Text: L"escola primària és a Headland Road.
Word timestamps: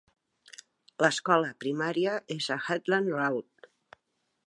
L"escola 1.01 1.53
primària 1.65 2.17
és 2.39 2.51
a 2.57 2.61
Headland 2.71 3.17
Road. 3.19 3.73